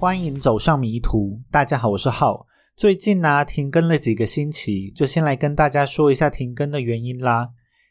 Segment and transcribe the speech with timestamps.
[0.00, 1.42] 欢迎走上迷途。
[1.50, 2.46] 大家好，我是浩。
[2.74, 7.50] 最近呢，停更了几个星期，就先来跟大家说一下停更的原因啦。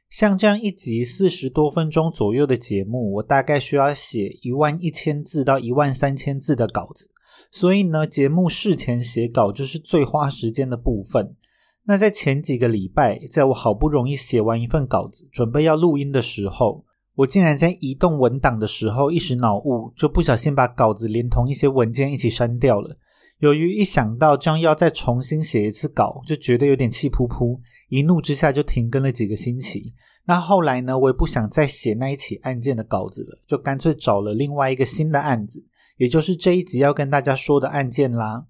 [0.09, 7.11] 像这样一集四十多分钟左右的节目，我大概需要写一万一千字到一万三千字的稿子，
[7.51, 11.35] 所以呢，节目事前写稿就是最花时间的部分。
[11.83, 16.83] 那在前几个礼拜，在我好不容易写完一份稿子，准备要录音的时候，
[17.19, 22.95] 我竟然在移动文档的时候一时脑雾，就不小心把稿子连同一些文件一起删掉了。
[23.39, 29.93] 由于一想到将要再重新写一次稿，就觉得有点气扑扑，一怒之下就停更了几个星期。
[30.23, 35.61] 那后来呢，我也不想再写那一起案件的稿子了，就干脆找了另外一个新的案子，
[35.97, 38.45] 也就是这一集要跟大家说的案件啦。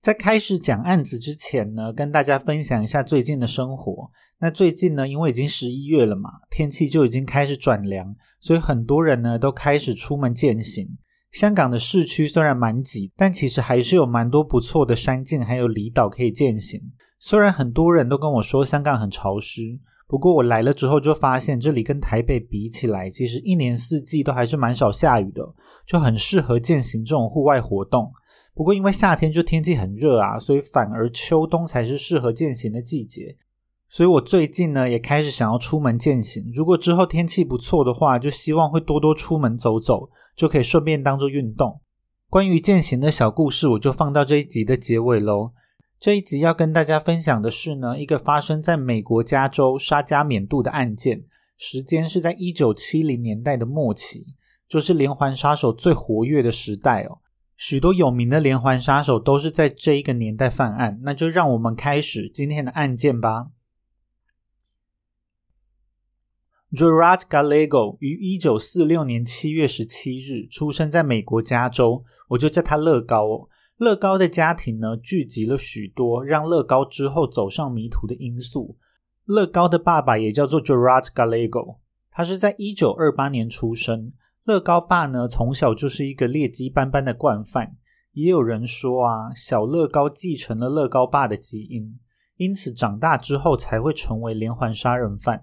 [0.00, 4.10] 在开始讲案子之前呢，跟大家分享一下最近的生活。
[4.38, 10.88] 那最近呢，因为已经十一月了嘛，天气就已经开始转凉，所以很多人呢都开始出门践行。
[11.32, 16.80] 香港的市区虽然蛮挤，但其实还是有蛮多不错的山径，还有离岛可以践行。
[17.18, 25.42] 虽然很多人都跟我说香港很潮湿，不过我来了之后就发现，这里跟台北比起来，其实一年四季都还是蛮少下雨的，
[25.84, 28.12] 就很适合践行这种户外活动。
[28.58, 33.36] 不过因为夏天就天气很热啊，所以反而秋冬才是适合践行的季节。
[33.88, 36.50] 所以我最近呢也开始想要出门践行。
[36.52, 40.10] 如果之后天气不错的话，就希望会多多出门走走。
[40.34, 41.80] 就可以顺便当做运动。
[42.30, 45.50] 关于践行的小故事，我就放到这一集的结尾喽。
[45.98, 51.24] 这一集要跟大家分享的是呢，一个发生在美国加州沙加缅度的案件，
[51.56, 54.26] 时间是在一九七零年代的末期，
[54.68, 57.18] 就是连环杀手最活跃的时代哦。
[57.58, 61.00] 许多有名的连环杀手都是在这一个年代犯案。
[61.02, 63.48] 那就让我们开始今天的案件吧。
[66.70, 73.48] Gerard Gallego 于一九四六年七月十七日出生在美国加州，我就叫他乐高哦。
[73.76, 78.76] 乐高的家庭呢，聚集了许多让乐高之后走上迷途的因素。
[79.24, 81.78] 乐高的爸爸也叫做 Gerard Gallego，
[82.10, 84.12] 他是在一九二八年出生。
[84.48, 87.76] 乐高爸呢，从小就是一个劣迹斑斑的惯犯。
[88.12, 91.98] 也有人说啊，小乐高继承了乐高爸的基因，
[92.38, 95.42] 因此长大之后才会成为连环杀人犯。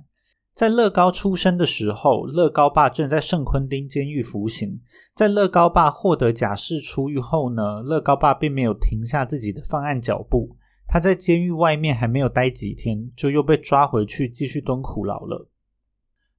[0.52, 4.82] 在乐高出生的时候，乐高爸正在圣昆丁监狱服刑。
[5.14, 10.58] 在乐高爸获得假释出狱后呢，乐高爸并没有停下自己的犯案脚步。
[10.88, 15.48] 他在监狱外面还没有待几天，就又被抓回去继续蹲苦牢了。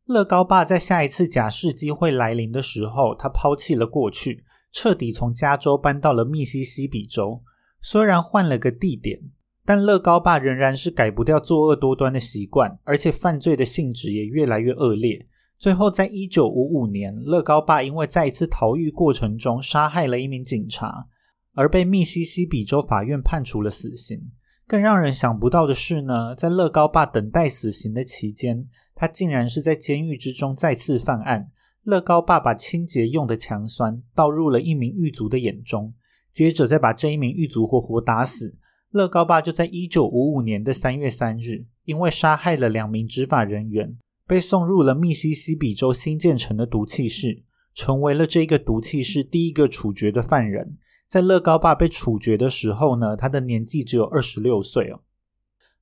[0.06, 7.42] 乐高爸在下一次假释机会来临的时候，他抛弃了过去，彻底从加州搬到了密西西比州。
[7.80, 9.20] 虽然换了个地点。
[9.68, 15.26] 但乐高爸仍然是改不掉作恶多端的习惯，而且犯罪的性质也越来越恶劣。
[15.58, 21.08] 最后，在一九五五年，乐高爸因为在一次逃狱过程中杀害了一名警察，
[21.54, 24.30] 而被密西西比州法院判处了死刑。
[24.68, 31.52] 更让人想不到的是呢，在乐高爸等待死刑的期间，他竟然是在监狱之中再次犯案。
[31.84, 35.94] 乐高爸把清洁用的强酸倒入了一名狱卒的眼中，
[36.32, 38.56] 接着再把这一名狱卒活活打死。
[38.90, 43.96] 乐高爸就在一九五五年的三月三日，因为杀害了两名执法人员，
[44.26, 50.78] 被送入了密西西比州新建成的毒气室，成为了这个毒气室第一个处决的犯人。
[51.08, 55.02] 在乐高爸被处决的时候呢，他的年纪只有二十六岁哦。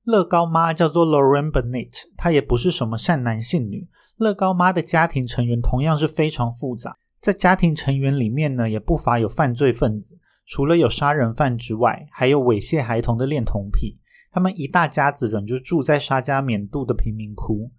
[0.05, 3.89] 乐高妈叫做 Lauren Bennett，她也不是什么善男信女。
[4.19, 10.19] 乐高妈的家庭成员同样是非常复杂，在家庭成员里面呢，也不乏有犯罪分子。
[10.47, 13.99] 除了有杀人犯之外，还有猥亵孩童的恋童癖。
[14.31, 17.71] 他们一大家子人就住在沙加缅度的贫民窟。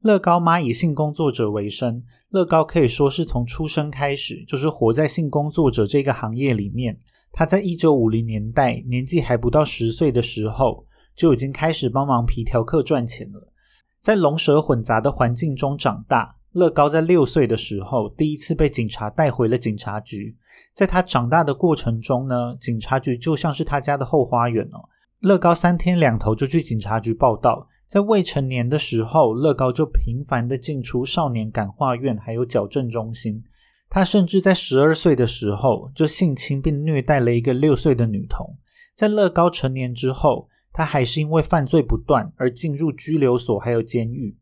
[0.00, 6.98] 乐高妈以性工作者为生，乐高可以说是从出生开始就是活在性工作者这个行业里面。
[7.32, 13.52] 他在一九五零年代年纪还不到十岁的时候，就已经开始帮忙皮条客赚钱了。
[14.00, 20.36] 在龙蛇混杂的环境中长大，乐高在六岁的时候第一次被警察带回了警察局。
[20.74, 24.88] 在他长大的过程中呢，警察局就像是他家的后花园哦。
[25.20, 27.68] 乐高三天两头就去警察局报道。
[27.88, 33.44] 在未成年的时候，乐高就频繁的进出少年感化院还有矫正中心。
[33.90, 38.56] 他甚至在十二岁的时候就性侵并虐待了一个六岁的女童。
[38.96, 44.36] 在乐高成年之后，他还是因为犯罪不断而进入拘留所还有监狱。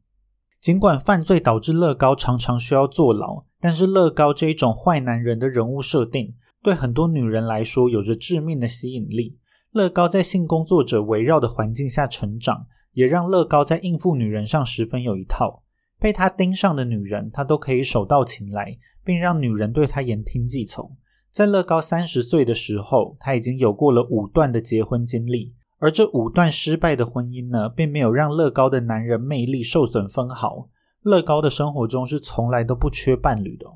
[0.61, 3.45] 尽管犯罪导致乐高常常需要坐牢。
[3.63, 9.37] 但是乐高这一种坏男人的人物设定，对很多女人来说有着致命的吸引力。
[9.73, 15.63] 乐高在性工作者围绕的环境下成长，也让乐高在应付女人上十分有一套。
[15.99, 20.97] 被他盯上的女人，他都可以手到擒来，并让女人对他言听计从。
[21.31, 30.69] 在乐高三十岁的时候，他已经有过了五段的结婚经历，而这五段失败的婚姻呢，并没有让乐高的男人魅力受损分毫。
[31.03, 33.67] 乐高的生活中是从来都不缺伴侣的。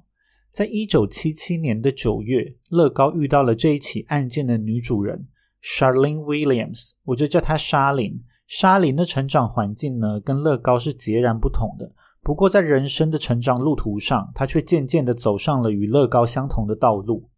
[0.51, 5.27] 在一九七七年的九月，乐高遇到了这一起案件的女主人
[5.63, 8.23] Charlene Williams，我就叫她莎琳。
[8.47, 11.91] 莎琳的成长环境呢，跟乐高是截然不同的。
[12.23, 17.31] 不过，在人生的成长路途上，她却渐渐的走上了与乐高相同的道路。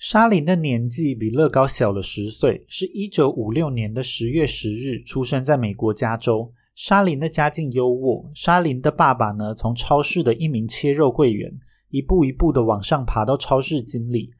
[0.00, 6.50] 莎琳的年纪比乐高小了十岁，是一九五六年的十月十日出生在美国加州。
[6.74, 11.52] 莎琳的家境优渥，莎琳的爸爸呢，从超市的一名切肉柜员，
[11.90, 14.30] 一步一步的往上爬到超市经理，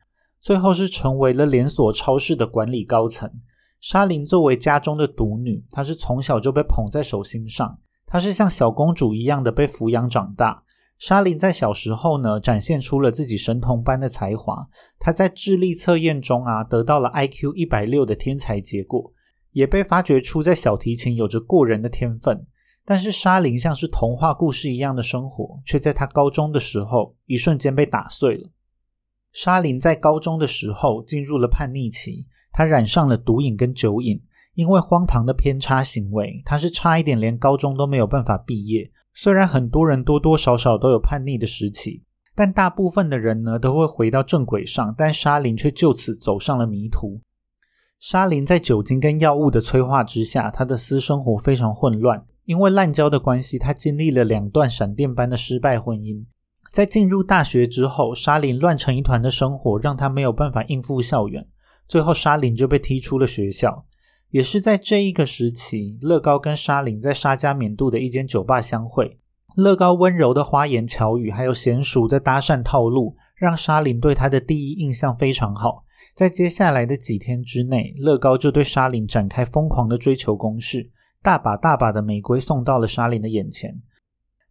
[0.41, 3.31] 最后是成为了连锁超市的管理高层。
[3.83, 10.63] 莎琳作为家中的独女，她是从小就被捧在手心上，她是像小公主一样的被抚养长大。
[11.01, 14.69] 莎琳在小时候呢，展现出了自己神童般的才华。
[14.99, 19.11] 她在智力测验中啊，得到了 IQ 一百六的天才结果，
[19.53, 22.47] 也被发掘出在小提琴有着过人的天分。
[22.85, 28.51] 但是莎琳像是童话故事一样的生活，却在她高中的时候一瞬间被打碎了。
[29.33, 34.21] 莎琳在高中的时候进入了叛逆期，她染上了毒瘾跟酒瘾。
[34.55, 38.91] 因为荒唐的偏差行为，她是差一点连高中都没有办法毕业。
[39.13, 42.03] 虽然很多人多多少少都有叛逆的时期，
[42.35, 47.21] 但大部分的人呢都会回到正轨上，但莎琳却就此走上了迷途。
[47.99, 52.25] 莎琳在酒精跟药物的催化之下，她的私生活非常混乱。
[52.47, 56.25] 因为滥交的关系，她经历了两段闪电般的失败婚姻。
[56.73, 61.47] 在进入大学之后，莎琳乱成一团的生活让她没有办法应付校园，
[61.87, 63.85] 最后莎琳就被踢出了学校。
[64.31, 69.19] 也是在这一个时期，乐高跟莎琳在沙加缅度的一间酒吧相会。
[69.57, 75.85] 乐高温柔的花言巧语，还有娴熟的搭讪套路，让莎琳对他的第一印象非常好。
[76.15, 80.91] 在接下来的几天之内，乐高就对莎琳展开疯狂的追求攻势，
[81.23, 83.81] 大把大把的玫瑰送到了莎琳的眼前。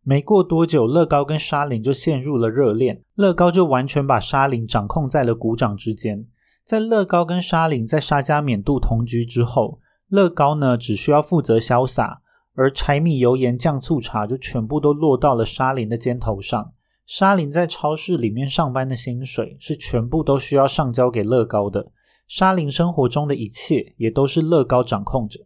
[0.04, 6.26] 没过多久，乐高跟莎琳就陷入了热恋，乐高就完全把莎琳掌控在了股掌之间。
[6.70, 12.22] 在乐高跟莎琳在沙加缅度同居之后，乐高呢只需要负责潇洒，
[12.54, 16.72] 而柴米油盐酱醋茶就全部都落到了莎琳的肩头上。
[17.08, 21.92] 莎琳在超市里面上班的薪水是全部都需要上交给乐高的。
[22.28, 25.40] 莎琳生活中的一切也都是乐高掌控着。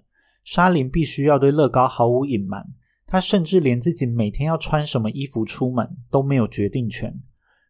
[0.44, 2.66] 莎琳必须要对乐高毫无隐瞒，
[3.08, 7.18] 她甚至连自己每天要穿什么衣服出门都没有决定权。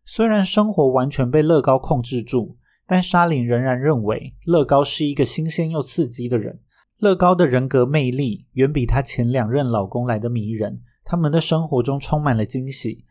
[0.03, 2.57] 虽然生活完全被乐高控制住。
[2.87, 6.59] 但莎琳仍然认为乐高是一个新鲜又刺激的人。
[6.99, 10.81] 乐高的人格魅力远比她前两任老公来的迷人。
[11.05, 13.03] 他们的生活中充满了惊喜。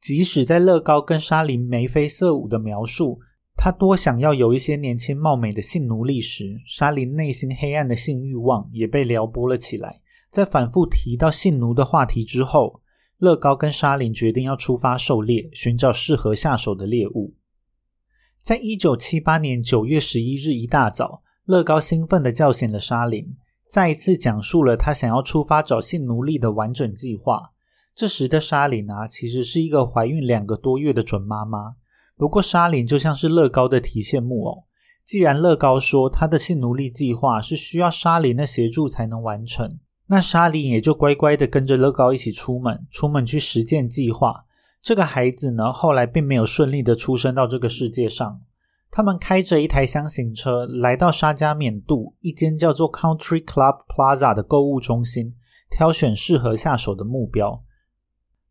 [0.00, 3.18] 即使在乐高跟莎琳眉飞色舞的描述
[3.56, 10.00] 他多想要有一些年轻貌美的性奴隶时，莎琳内心黑暗的性欲望也被撩拨了起来。
[10.30, 12.82] 在反复提到性奴的话题之后，
[13.16, 17.34] 乐高跟莎琳决定要出发狩猎，寻找适合下手的猎物。
[18.48, 23.36] 在一九七八年九月十一日一大早，乐高兴奋地叫醒了莎琳，
[23.68, 27.50] 再一次讲述了他想要出发找性奴隶的完整计划。
[27.94, 31.74] 这时的莎琳啊，其实是一个怀孕两个多月的准妈妈。
[32.16, 34.64] 不过，莎琳就像是乐高的提线木偶。
[35.04, 44.46] 既然乐高说他的性奴隶计划是需要莎琳的协助才能完成，那莎琳也就乖乖的跟着乐高一起出门，出门去实践计划。
[44.80, 48.40] 这个孩子呢，后来并没有顺利的出生到这个世界上。
[48.90, 55.34] 他们开着一台箱型车来到沙加缅度一间叫做 Country Club Plaza 的购物中心，
[55.70, 57.62] 挑选适合下手的目标。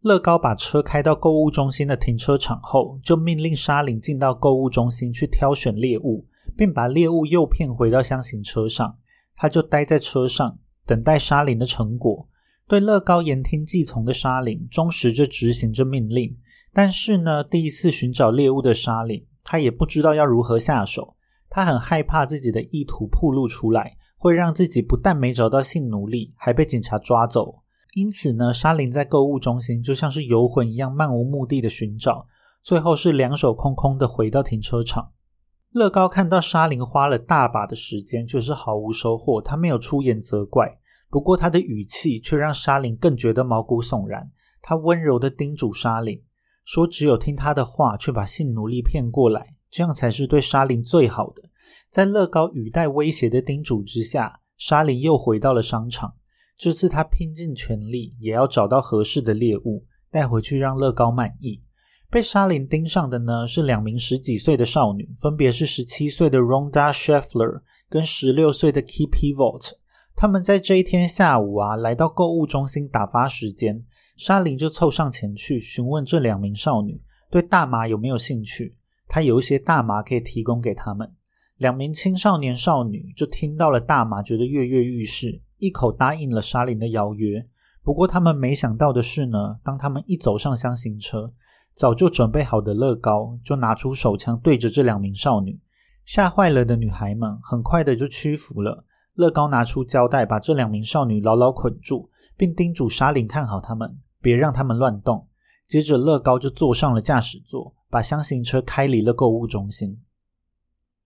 [0.01, 8.95] 乐高把车开到购物中心的停车场后，就命令莎琳进到购物中心去挑选猎物，并把猎物诱骗回到箱型车上。
[9.35, 12.27] 他就待在车上等待莎琳的成果。
[12.67, 16.37] 对乐高言听计从的沙琳，忠实着执行着命令。
[16.73, 21.15] 但是呢，第一次寻找猎物的沙琳，他也不知道要如何下手。
[21.49, 27.59] 他很害怕自己的意图暴露出来，会让自己不但没找到性奴隶，还被警察抓走。
[27.93, 32.27] 因此呢，沙琳在购物中心就像是游魂一样，漫无目的的寻找，
[32.61, 35.13] 最后是两手空空的回到停车场。
[35.71, 40.77] 乐高看到沙琳花了大把的时间，却是毫无收获，他没有出言责怪。
[41.17, 44.29] 不过，他的语气却让莎琳更觉得毛骨悚然。
[44.61, 46.21] 他温柔的叮嘱莎琳
[46.63, 51.41] 说：“只有听他的话，却把性奴隶骗过来，这样才是对莎琳最好的。”
[51.89, 56.13] 在乐高语带威胁的叮嘱之下，莎琳又回到了商场。
[56.55, 61.63] 这次，他拼尽全力也要找到合适的猎物带回去，让乐高满意。
[62.11, 69.71] 被沙林盯上的呢是两名十几岁的少女，分别是十七岁的 Ronda Scheffler 跟十六岁的 k e p Pivot。
[70.19, 73.85] 他们在这一天下午啊，来到购物中心打发时间。
[74.15, 78.75] 沙林就凑上前去询问这两名少女对大麻有没有兴趣，
[79.07, 81.13] 他有一些大麻可以提供给他们。
[81.57, 87.45] 两名青少年少女就听到了大麻，觉得跃跃欲试，一口答应了沙林的邀约。
[87.83, 91.31] 不过他们没想到的是呢，当他们一走上箱型车，
[91.75, 95.59] 早就准备好的乐高就拿出手枪对着这两名少女，
[96.05, 98.83] 吓坏了的女孩们很快的就屈服了。
[99.17, 102.07] 乐高拿出胶带把这两名少女牢牢捆住，
[102.37, 105.27] 并叮嘱沙林看好他们，别让他们乱动。
[105.67, 109.99] 接着乐高就坐上了驾驶座，把箱型车开离了购物中心。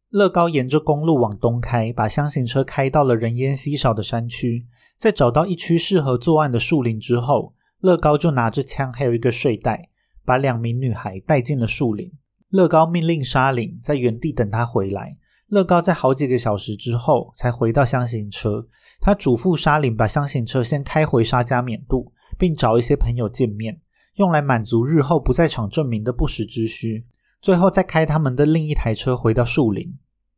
[0.09, 4.67] 乐高沿着公路往东开，把箱型车开到了人烟稀少的山区。
[4.97, 9.89] 在找到一区适合作案的树林之后，乐高就拿着枪还有一个睡袋。
[10.23, 12.11] 把两名女孩带进了树林。
[12.49, 15.17] 乐高命令沙林在原地等他回来。
[15.51, 18.65] 乐高在好几个小时之后才回到箱型车。
[19.01, 23.81] 他嘱咐沙林把箱型车先开回沙加缅度，并找一些朋友见面，
[24.15, 27.05] 用来满足日后不在场证明的不时之需。
[27.41, 29.93] 最后再开他们的另一台车回到树林。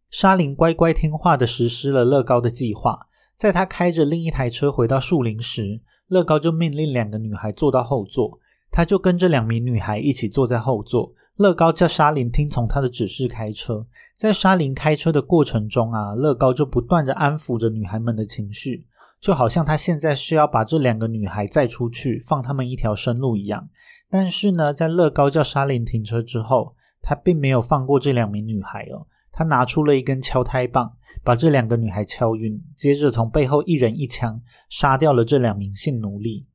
[0.09, 3.07] 沙林乖乖听话地实施了乐高的计划。
[3.35, 8.39] 在他开着另一台车回到树林时，乐高就命令两个女孩坐到后座。
[8.71, 11.13] 他就跟着两名女孩一起坐在后座。
[11.35, 13.85] 乐高叫沙林听从他的指示开车。
[14.15, 18.85] 在沙林开车的过程中啊，乐高就不断的安抚着女孩们的情绪，
[19.19, 23.69] 就好像他现在是要把这两个女孩载出去，放他们一条生路一样。
[24.09, 29.07] 但是呢，在乐高叫沙林停车之后，他并没有放过这两名女孩哦。
[29.31, 30.93] 他拿出了一根敲胎棒，
[31.23, 34.39] 把这两个女孩敲晕，接着从背后一人一枪
[34.69, 36.45] 杀掉了这两名性奴隶。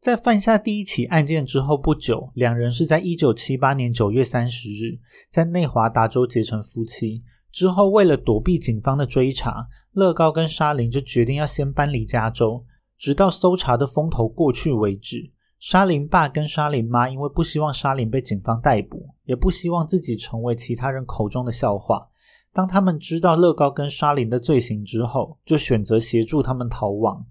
[0.00, 5.00] 在犯下第一起案件之后不久，两人是在一九七八年九月三十日
[5.30, 7.24] 在内华达州结成夫妻。
[7.50, 12.62] 之后，为了躲避警方的追查，乐高跟沙林就决定要先搬离加州，
[12.98, 15.32] 直到搜查的风头过去为止。
[15.58, 22.06] 沙林爸跟沙林妈因为不希望沙林被警方逮捕，也不希望自己成为其他人口中的笑话，
[22.52, 27.24] 当他们知道乐高跟沙林的罪行之后，就选择协助他们逃亡。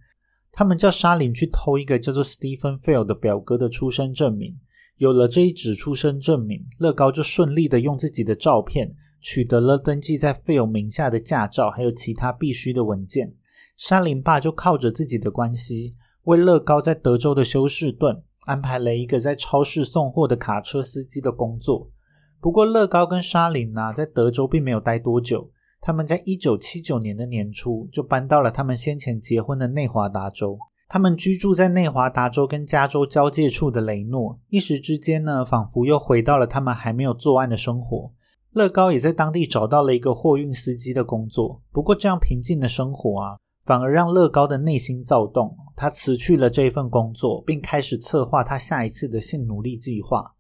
[0.58, 4.58] 他们叫沙林去偷一个叫做 Stephen Fail 的表哥的出生证明。
[4.96, 13.34] 有了这一纸出生证明，乐高就顺利的用自己的照片取得了登记在 Fail 名下的驾照，还有其他必须的文件。
[13.76, 15.94] 沙林爸就靠着自己的关系，
[16.24, 21.92] 为乐高在德州的休士顿安排了一个在超市送货的卡车司机的工作。
[22.40, 25.52] 不过，乐高跟沙林呢，在德州并没有待多久。
[25.86, 30.58] 他们在一九七九年的年初就搬到了他们先前结婚的内华达州。
[30.90, 38.12] 他们居住在内华达州跟加州交界处的雷诺，一时之间呢，仿佛又回到了他们还没有作案的生活。
[38.54, 41.62] 乐高也在当地找到了一个货运司机的工作。
[41.72, 45.56] 不过，这样平静的生活啊，反而让乐高的内心躁动。
[45.76, 50.34] 他辞去了这一份工作，并开始策划他下一次的性奴隶计划。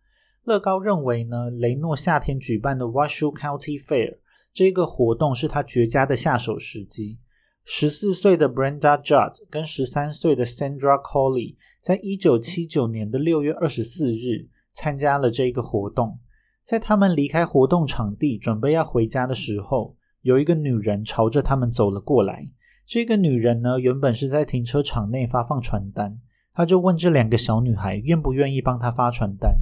[0.45, 4.17] 乐高认为呢，雷诺夏天举办的 Washoe County Fair。
[4.55, 7.19] 这个活动是他绝佳的下手时机。
[7.65, 16.19] 十四岁的 Brenda Judd 跟十三岁的 Sandra Colley 在一九七九年的六月二十四日参加了这个活动。
[16.63, 22.49] 在他们离开活动场地准备要回家的时候，有一个女人朝着他们走了过来。
[22.85, 26.17] 这个女人呢，原本是在停车场内发放传单，
[26.53, 29.57] 她就问这两个小女孩愿不愿意帮她发传单，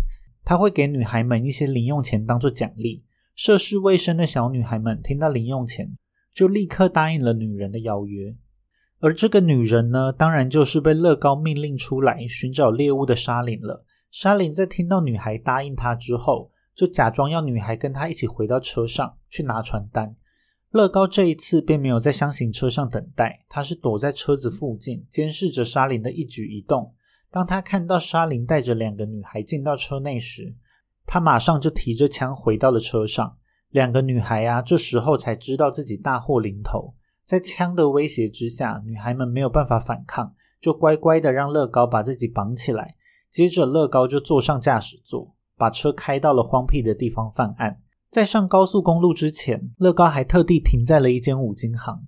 [0.46, 3.04] 她会给女孩们一些零用钱当做奖励。
[3.36, 5.98] 涉世未深的小女孩们听到零用钱，
[6.34, 8.36] 就立刻答应了女人的邀约。
[9.00, 13.86] 而这个女人呢，当然就是被乐高命令出来寻找猎物的沙林了。
[14.12, 20.16] 沙林在听到女孩答应他之后，就假装要女孩跟他一起回到车上去拿传单。
[20.70, 26.94] 乐高这一次便没有在箱型车上等待，他是躲在车子附近监视着沙林的一举一动。
[27.30, 30.56] 当他看到沙林带着两个女孩进到车内时，
[31.06, 33.38] 他马上就提着枪回到了车上，
[33.70, 36.96] 两个女孩啊，这时候才知道自己大祸临头。
[37.26, 42.96] 在枪的威胁之下，女孩们没有办法反抗，就乖乖的让乐高把自己绑起来。
[43.32, 47.80] 接着，乐高就坐上驾驶座，把车开到了荒僻的地方犯案。
[48.12, 52.06] 在上高速公路之前，乐高还特地停在了一间五金行。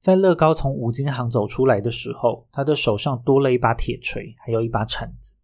[0.00, 5.34] 在乐高从五金行走出来的时候，他的手上多了一把铁锤，还有一把铲子。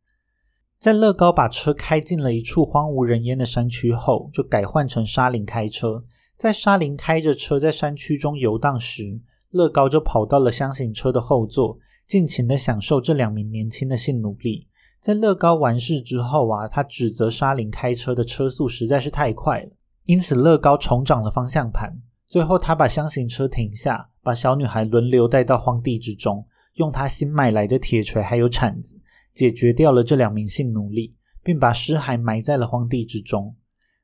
[0.85, 6.05] 在乐高把车开进了一处荒无人烟的山区后，就改换成沙林开车。
[6.37, 14.69] 在沙林开着车在山区中游荡时，乐高就跑到了箱型车的后座，尽情的享受这两名年轻的性奴隶。
[15.01, 19.71] 在乐高完事之后啊，他指责沙林开车的车速实在是太快了，
[20.05, 21.97] 因此乐高重掌了方向盘。
[22.29, 29.01] 最后，他把箱型车停下，把小女孩轮流带到荒地之中，用他新买来的铁锤还有铲子
[29.35, 33.57] 解决掉了这两名性奴隶，并把尸骸埋在了荒地之中。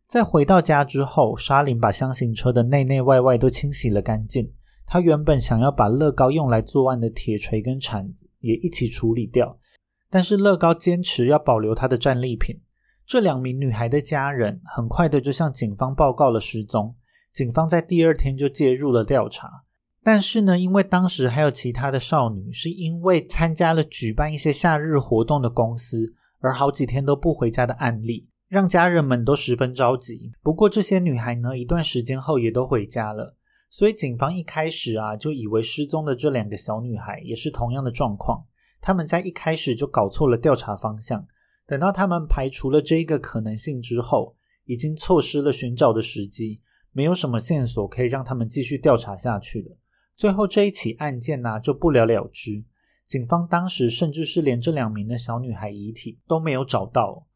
[0.07, 4.53] 在回到家之后，沙林把箱型车的内内外外都清洗了干净。
[4.85, 9.57] 他原本想要把乐高用来作案的铁锤跟铲子也一起处理掉。
[10.11, 12.61] 但是乐高坚持要保留他的战利品。
[13.07, 16.97] 这两名女孩的家人很快的就向警方报告了失踪。
[17.33, 19.63] 警方在第二天就介入了调查。
[20.03, 30.33] 但是呢，因为当时还有其他的少女是因为参加了举办一些夏日活动的公司，而好几天都不回家的案例，让家人们都十分着急。
[30.43, 33.37] 不过这些女孩呢，一段时间后也都回家了。
[33.69, 38.45] 所以警方一开始啊，就以为失踪的这两个小女孩也是同样的状况。
[38.81, 41.27] 他们在一开始就搞错了调查方向，
[41.67, 49.77] 等到他们排除了这一个可能性之后，已经错失了寻找的时机，没有什么线索可以让他们继续调查下去了。
[50.21, 52.63] 最后这一起案件呢就不了了之。
[53.07, 57.27] 警方当时甚至是连这两名的小女孩遗体都没有找到。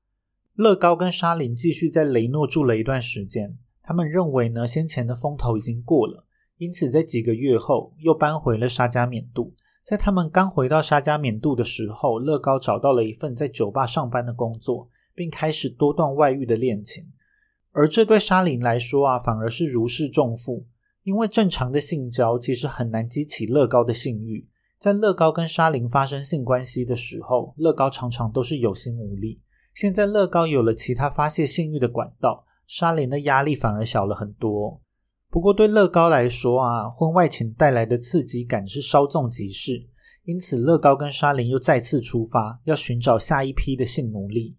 [0.53, 6.27] 乐高跟沙林继续在雷诺住了一段时间，他们认为呢先前的风头已经过了，
[6.59, 9.55] 因此在几个月后又搬回了沙加缅度。
[9.83, 17.07] 在他们刚回到沙加缅度的时候，乐高找到了一份在酒吧上班的工作，并开始多段外遇的恋情。
[17.73, 20.67] 而这对沙林来说啊，反而是如释重负，
[21.05, 24.49] 因为正常的性交其实很难激起乐高的性欲。
[24.81, 29.41] 在乐高跟沙林发生性关系的时候，乐高常常都是有心无力。
[29.75, 34.81] 现在乐高有了其他发泄性欲的管道，沙林的压力反而小了很多。
[35.31, 39.89] 不过对乐高来说啊，婚外情带来的刺激感是稍纵即逝，
[40.25, 44.57] 因此乐高跟沙林又再次出发，要寻找下一批的性奴隶。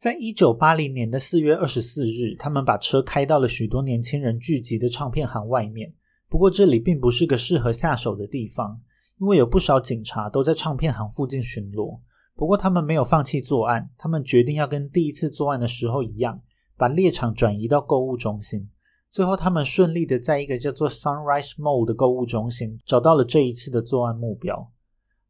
[0.00, 5.92] 在一九八零年的四月二十四日，他们把车开到了许多年轻人聚集的唱片行外面。
[6.26, 8.80] 不过这里并不是个适合下手的地方，
[9.18, 12.00] 因为有不少警察都在唱片行附近巡逻。
[12.34, 16.40] 不过他们没有放弃作案，他们决定要跟第一次作案的时候一样，
[16.78, 18.70] 把猎场转移到购物中心。
[19.10, 24.72] 最后，他们顺利的在一个叫做 Sunrise Mall 的购物中心找到了这一次的作案目标。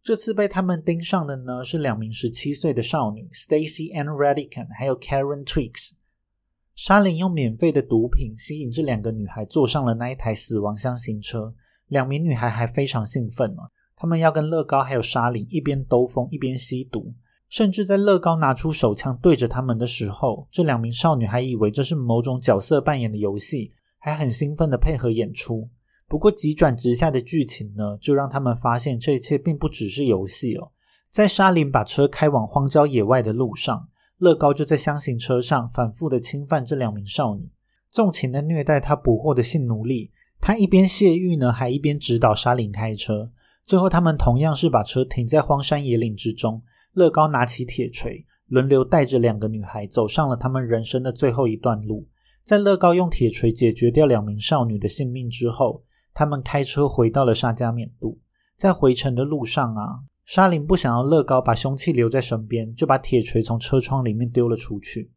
[0.03, 5.93] 这次被他们盯上的呢是两名十七岁的少女 Stacy and Radican，还有 Karen Twix。
[6.75, 11.55] 沙林用免费的毒品吸引这两个女孩坐上了那一台死亡箱型车。
[11.89, 13.63] 两名女孩还非常兴奋呢，
[13.95, 17.13] 他们要跟乐高还有沙林一边兜风一边吸毒。
[17.51, 25.69] 甚至在乐高拿出手枪对着他们的时候，这两名少女还以为这是某种角色扮演的游戏，还很兴奋的配合演出。
[26.11, 30.73] 不过急转直下的剧情呢，就让他们发现这一切并不只是游戏哦。
[31.09, 37.49] 在沙林把车开往荒郊野外的路上，乐高就在箱型车上反复的侵犯这两名少女，
[37.93, 40.11] 纵情的虐待他捕获的性奴隶。
[40.41, 43.29] 他一边泄欲呢，还一边指导沙林开车。
[43.65, 46.61] 最后，他们同样是把车停在荒山野岭之中。
[46.95, 52.09] 乐高拿起铁锤，轮流带着两个女孩走上了他们人生的最后一段路。
[52.43, 55.85] 在乐高用铁锤解决掉两名少女的性命之后，
[56.21, 58.19] 他们开车回到了沙加缅度。
[58.55, 65.11] 在回程的路上啊，沙林不想要乐高把凶器留在身边，就把铁锤从车窗里面丢了出去。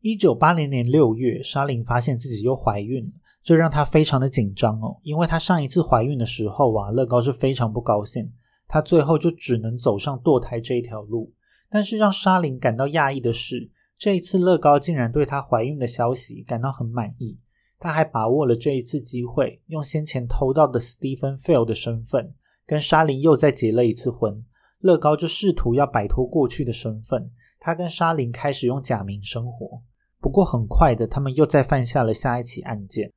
[0.00, 3.12] 一九八零年六月，沙林发现自己又怀孕了，
[3.44, 8.32] 这让她非常的紧张哦，因为她上一次怀孕的时候啊，乐高是非常不高兴。
[8.66, 11.32] 她最后就只能走上堕胎这一条路，
[11.70, 17.38] 但是让沙林感到讶异的是，这一次乐高竟然对她怀孕的消息感到很满意。
[17.80, 22.34] 他还把握了这一次机会，用先前偷到的 Stephen Phil 的身份，
[22.66, 24.44] 跟沙林又再结了一次婚。
[24.80, 29.82] 乐高就试图要摆脱过去的身份，他跟沙林开始用假名生活。
[30.20, 33.10] 不过很快的，他们又再犯下了下一起案件。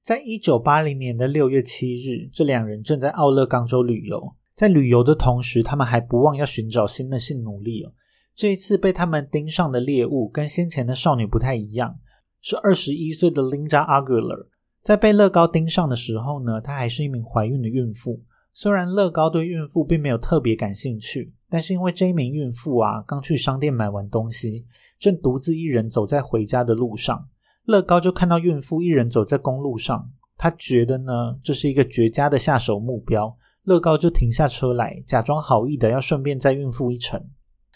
[0.00, 4.34] 在一九八零年的六月七日，这两人正在奥勒冈州旅游。
[4.54, 7.92] 在旅游的同时，他们还不忘要寻找新的性奴隶哦。
[8.34, 11.98] 这一次被他们盯上的猎物跟先前的少女不太一样，
[12.48, 14.46] 是二十一岁的 Linda Aguilar。
[14.80, 18.22] 在被乐高盯上的时候呢，她还是一名怀孕的孕妇。
[18.52, 24.64] 虽然乐高对孕妇并没有特别感兴趣，但是因为这一名孕妇啊，刚去商店买完东西，
[24.96, 27.26] 正独自一人走在回家的路上，
[27.64, 33.36] 乐高就看到孕妇一人走在公路上，他觉得呢，这是一个绝佳的下手目标。
[33.64, 37.20] 乐高就停下车来，假装好意的要顺便载孕妇一程。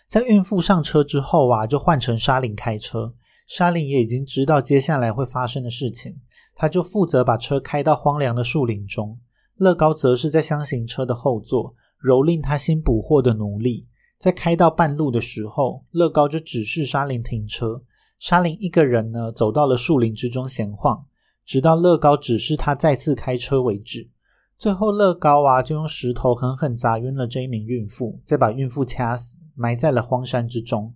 [0.07, 3.13] 在孕妇上车之后啊，就换成沙林开车。
[3.51, 6.21] 沙林也已经知道接下来会发生的事情，
[6.55, 9.19] 他就负责把车开到荒凉的树林中。
[9.57, 13.89] 乐高则是在箱型车的后座蹂躏他新捕获的奴隶。
[14.21, 17.83] 在开到半路的时候，乐高就指示沙林停车。
[18.21, 21.05] 沙林一个人呢，走到了树林之中闲晃，
[21.45, 24.09] 直到乐高指示他再次开车为止。
[24.57, 30.95] 最后，乐高啊就用石头狠狠砸晕了这一名孕妇，再把孕妇掐死，埋在了荒山之中。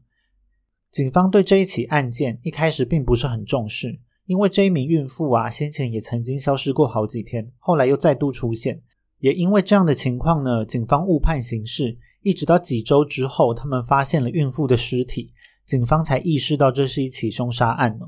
[0.94, 8.80] 警方对这一起案件一开始并不是很重视，因为这一名孕妇啊先前也曾经消失过好几天，后来又再度出现。
[9.18, 15.32] 也因为这样的情况呢，警方误判刑事，一直到几周之后，他们发现了孕妇的尸体，
[15.66, 18.06] 警方才意识到这是一起凶杀案呢。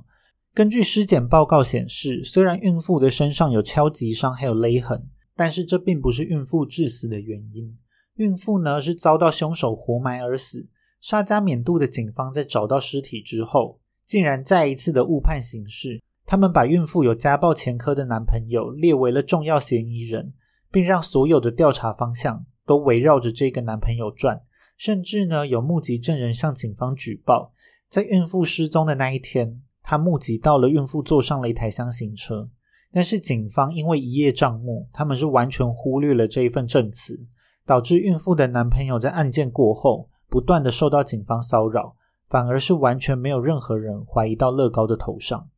[0.54, 5.08] 根据尸检报告显示，虽然孕妇的身上有敲击伤，还有勒痕。
[5.34, 7.76] 但是这并不是孕妇致死的原因。
[8.14, 10.68] 孕妇呢是遭到凶手活埋而死。
[11.00, 16.02] 沙加缅度的警方在找到尸体之后，竟然再一次的误判形势。
[16.24, 20.34] 他们把孕妇有家暴前科的男朋友列为了重要嫌疑人，
[20.72, 24.42] 并让所有的调查方向都围绕着这个男朋友转。
[24.76, 27.52] 甚至呢有目击证人向警方举报，
[27.88, 32.50] 在孕妇失踪的那一天，他目击到了孕妇坐上了一台箱型车。
[32.92, 37.26] 但是警方因为一叶障目，他们是完全忽略了这一份证词，
[37.64, 41.96] 导致孕妇的男朋友在案件过后不断的受到警方骚扰，
[42.28, 45.48] 反而是完全没有任何人怀疑到乐高的头上。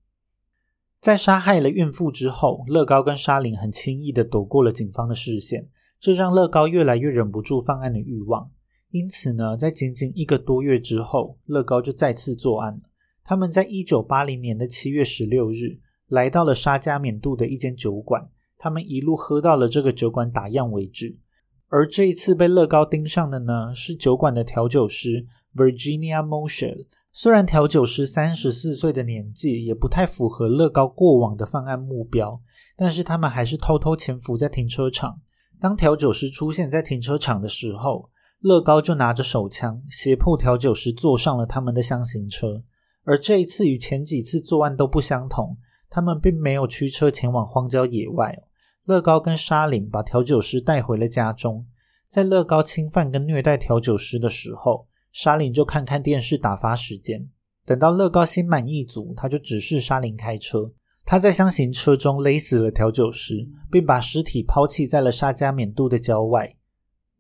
[1.01, 8.53] 在杀害了孕妇之后，乐高跟沙林很轻易的躲过了警方的视线，这让乐高越来越忍不住犯案的欲望。
[8.91, 12.83] 因此呢，在仅仅一个多月之后，乐高就再次作案了。
[13.25, 15.81] 他们在一九八零年的七月十六日。
[16.07, 21.19] 来到了沙加缅度的一间酒馆，他们一路喝到了这个酒馆打烊为止。
[21.68, 26.87] 而这一次被乐高盯上的呢，是酒馆的调酒师 Virginia Moshe。
[27.12, 32.40] 虽然调酒师三十四岁的年纪也不太符合乐高过往的犯案目标，
[32.76, 35.20] 但是他们还是偷偷潜伏在停车场。
[35.61, 38.09] 当调酒师出现在停车场的时候，
[38.40, 42.62] 乐高就拿着手枪胁迫调酒师坐上了他们的箱型车。
[43.04, 45.57] 而这一次与前几次作案都不相同。
[45.90, 48.42] 他们并没有驱车前往荒郊野外。
[48.88, 51.66] 乐高跟沙林把调酒师带回了家中。
[52.09, 57.29] 在乐高侵犯跟虐待调酒师的时候，沙林就看看电视打发时间。
[57.66, 60.72] 等到乐高心满意足，他就指示沙林开车。
[61.05, 66.57] 他在箱型车中勒死了调酒师，并把尸体抛弃在了沙加缅度的郊外。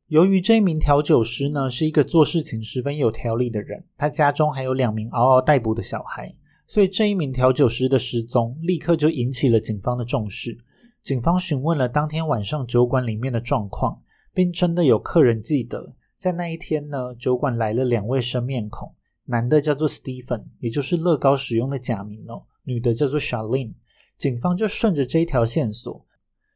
[0.06, 6.34] 由于这一名调酒师呢是一个做事情十分有条理的人，他家中还有两名嗷嗷待哺的小孩。
[6.66, 10.56] 所以这一名调酒师的失踪，立刻就引起了警方的重视。
[11.02, 14.02] 警方询问了当天晚上酒馆里面的状况，
[14.34, 23.74] 并真的有客人记得，在那一天呢，酒馆来了两位生面孔，男的叫做 Stephen，也就是乐高使用的假名哦；女的叫做 Charlene。
[24.16, 26.04] 警方就顺着这一条线索，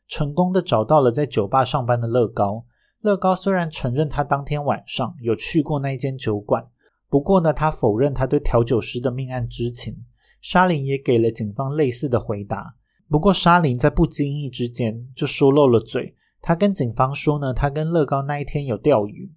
[0.08, 2.66] 成功的找到了在酒吧上班的乐高。
[3.00, 6.66] 乐高虽然承认他当天晚上有去过那一间酒馆。
[7.08, 10.04] 不过呢，他否认他对调酒师的命案知情。
[10.40, 12.74] 沙林也给了警方类似的回答。
[13.12, 16.16] 不过沙林在不经意之间就说漏了嘴。
[16.40, 19.30] 他跟警方说呢，他跟乐高那一天有钓鱼。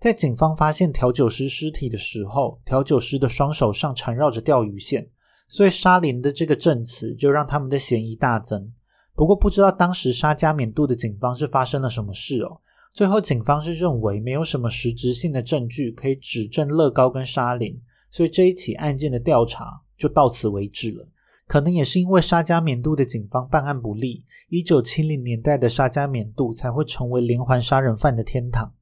[0.00, 5.08] 在警方发现调酒师尸体的时候，调酒师的双手上缠绕着钓鱼线，
[5.46, 8.72] 所以沙林的这个证词就让他们的嫌疑大增。
[9.14, 12.60] 不过不知道当时沙加缅度的警方是发生了什么事哦。
[12.92, 21.06] 最后，警方是认为没有什么实质性的证据可以指证乐高跟沙林，所以这一起案件的调查就到此为止了。
[21.50, 28.72] 可能也是因为沙加缅度的警方办案不力，一九七零年代的沙加缅度才会成为连环杀人犯的天堂。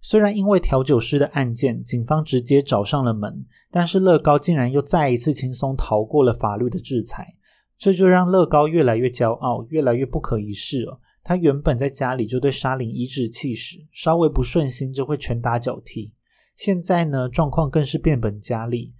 [0.00, 7.34] 虽然因为调酒师的案件，警方直接找上了门，但是乐高竟然又再一次轻松逃过了法律的制裁，
[7.76, 11.00] 这就让乐高越来越骄傲，越来越不可一世了。
[11.24, 16.12] 他原本在家里就对沙林颐指气使，稍微不顺心就会拳打脚踢。
[16.54, 18.94] 现在呢，状况更是变本加厉。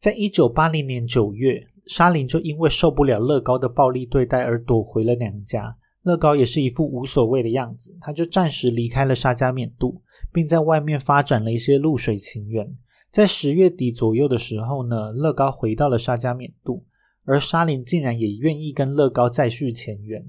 [0.00, 5.76] 在一九八零年九月，沙林就因为受不了乐高的暴力对待而躲回了娘家。
[6.02, 12.76] 乐高也是一副无所谓的样子，他就暂时离开了沙加缅度，并在外面发展了一些露水情缘。
[13.12, 16.84] 在十月底左右的时候呢，乐高回到了沙加缅度，
[17.24, 20.24] 而沙林竟然也愿意跟乐高再续前缘。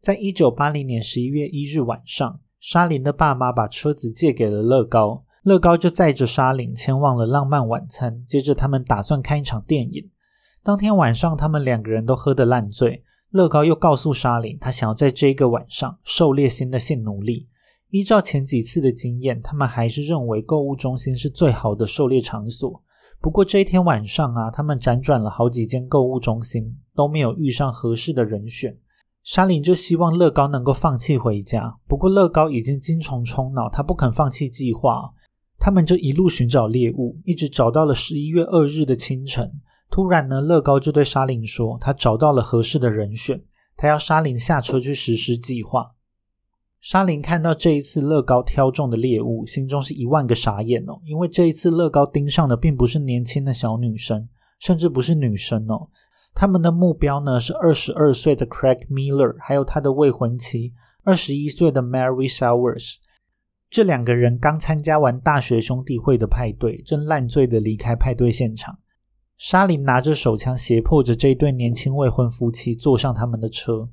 [0.00, 8.24] 在一九八零年十一月一日晚上，沙林的爸妈把车子借给了乐高，乐高就载着沙林前往了浪漫晚餐。
[8.28, 10.08] 接着，他们打算看一场电影。
[10.62, 13.04] 当天晚上，他们两个人都喝得烂醉。
[13.30, 17.48] 乐高又告诉沙林，他想要在这个晚上狩猎新的性奴隶。
[17.90, 22.82] 依照前几次的经验，他们还是认为购物中心是最好的狩猎场所。
[23.20, 28.76] 不过这一天晚上啊，他们辗转了好几间购物中心，都没有遇上合适的人选。
[29.24, 35.12] 沙林就希望乐高能够放弃回家，不过乐高已经精虫充脑，他不肯放弃计划。
[35.58, 39.52] 他他们就一路寻找猎物，一直找到了十一月二日的清晨。
[39.98, 43.42] 突然呢，乐高就对沙林说：“他找到了合适的人选，
[43.76, 45.90] 他要沙林下车去实施计划。”
[46.80, 54.28] 沙林看到这一次乐高挑中的猎物，心中是一万个傻眼哦，因为这一次乐高盯上的并不是年轻的小女生，
[54.60, 55.88] 甚至不是女生哦，
[56.32, 62.98] 他们的目标呢是二十二岁的 Craig Miller，还有他的未婚妻二十一岁的 Mary Showers。
[63.68, 68.78] 这两个人刚参加完大学兄弟会的派对，正烂醉的离开派对现场。
[69.38, 73.88] 沙林拿着手枪胁迫着这对年轻未婚夫妻坐上他们的车。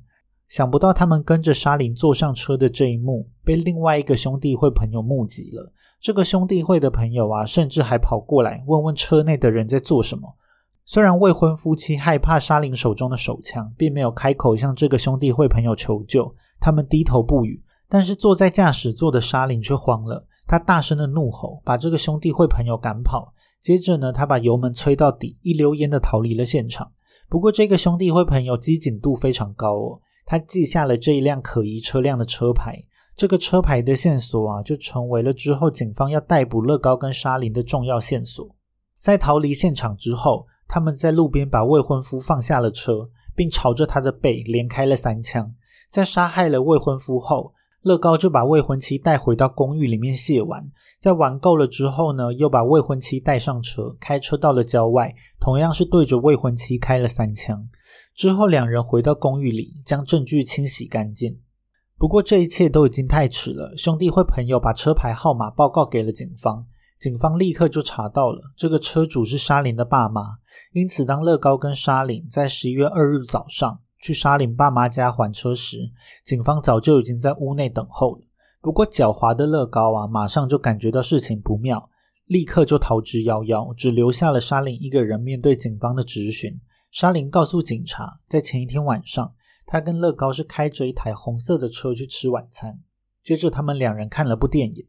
[0.48, 5.72] 想不到他们跟着沙林坐上车的这一幕，被另外一个兄弟会朋友目击了。
[6.00, 10.34] 这个兄弟会的朋友啊，甚至还跑过来问问车内的人在做什么。
[10.84, 17.62] 虽然未婚夫妻害怕沙林手中的手枪，并没有开口向这个兄弟会朋友求救，他们低头不语。
[17.88, 23.32] 但是坐在驾驶座的沙林却慌了，他大声的怒吼，把这个兄弟会朋友赶跑。
[23.66, 26.92] 接着呢，他把油门吹到底，一溜烟的逃离了现场。
[27.28, 32.80] 不过这个兄弟会朋友机警度非常高哦，他记下了这一辆可疑车辆的车牌。
[33.16, 38.54] 这个车牌的线索啊，就成为了之后警方要逮捕乐高跟沙林的重要线索。
[39.00, 45.52] 在逃离现场之后，他们在路边把未婚夫放下了车，并朝着他的背连开了三枪。
[45.90, 47.52] 在杀害了未婚夫后，
[47.86, 57.68] 乐高就把未婚妻带回到公寓里面卸玩，在玩够了之后呢，又把未婚妻带上车，开车到了郊外，同样是对着未婚妻开了三枪。
[58.12, 61.38] 之后两人回到公寓里，将证据清洗干净。
[61.96, 66.66] 不过这一切都已经太迟了，兄弟会朋友把车牌号码报告给了警方，
[66.98, 70.22] 警方立刻就查到了这个车主是沙林的爸妈。
[70.72, 73.78] 因此，当乐高跟沙林在十一月二日早上。
[74.06, 75.90] 去沙林爸妈家还车时，
[76.24, 78.24] 警方早就已经在屋内等候了。
[78.60, 81.90] 不过狡猾的乐高啊，马上就感觉到事情不妙，
[82.26, 86.60] 立刻就逃之夭夭，只留下了沙林一个人面对警方的质询。
[86.92, 89.34] 沙林告诉警察，在前一天晚上，
[89.66, 92.78] 他跟乐高是开着一台红色的车去吃晚餐，
[93.24, 94.86] 接着他们两人看了部电影。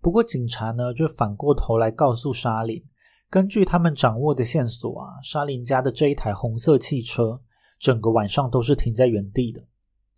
[0.00, 2.84] 不过警察呢，就反过头来告诉沙林，
[3.28, 7.40] 根据他们掌握的线索啊，沙林家的这一台红色汽车。
[7.80, 9.66] 整个晚上都是停在原地的。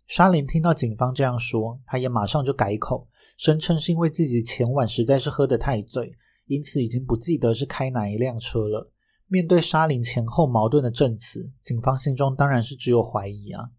[0.05, 6.13] 沙林听到警方这样说，他也马上就改口，声称是因为自己前晚实在是喝得太醉，
[6.45, 8.91] 因此已经不记得是开哪一辆车了。
[9.27, 13.71] 面对沙林前后矛盾的证词，警方心中当然是只有怀疑啊。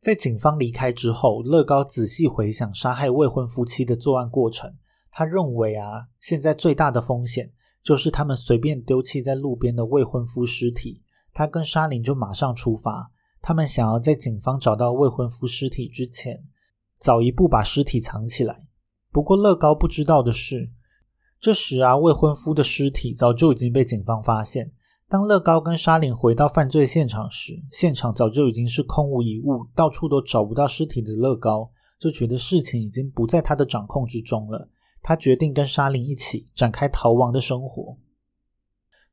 [0.00, 4.74] 在警方离开之后，乐高仔细回想杀害未婚夫妻的作案过程，
[5.10, 11.02] 他认为啊，现在最大的风险就是他们随便丢弃在路边的未婚夫尸体。
[11.38, 13.10] 他跟沙林就马上出发，
[13.42, 16.42] 他们想要在警方找到未婚夫尸体之前，
[16.98, 18.64] 早一步把尸体藏起来。
[19.12, 20.70] 不过乐高不知道的是，
[21.38, 24.72] 这时啊，未婚夫的尸体早就已经被警方发现。
[25.10, 31.70] 当乐高跟沙林回到犯罪现场时，现场早就已经是空无一物，到处都找不到尸体的乐高，
[32.00, 34.70] 就觉得事情已经不在他的掌控之中了。
[35.02, 37.98] 他决定跟沙林一起展开逃亡的生活。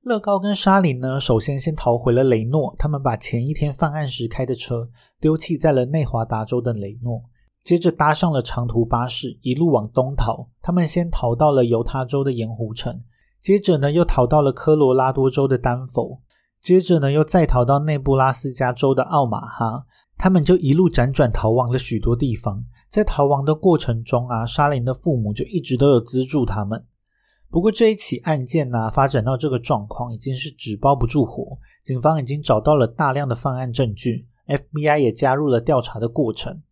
[0.04, 2.76] 乐高跟沙林呢，首先先逃回了雷诺。
[2.78, 4.90] 他们把前一天犯案时开的车
[5.22, 7.24] 丢弃在了内华达州的雷诺，
[7.64, 10.50] 接着搭上了长途巴士，一路往东逃。
[10.62, 13.02] 他们先逃到了犹他州的盐湖城，
[13.42, 16.20] 接着呢又逃到了科罗拉多州的丹佛，
[16.60, 19.86] 接着呢又再逃到内布拉斯加州的奥马哈。
[20.18, 22.62] 他们就一路辗转逃亡了许多地方。
[22.90, 26.86] 在逃亡的过程中啊，沙林的父母就一直都有资助他们。
[27.54, 31.60] 不过这一起案件呢，发展到这个状况已经是纸包不住火。
[31.84, 36.64] 警方已经找到了大量的犯案证据，FBI 也加入了调查的过程。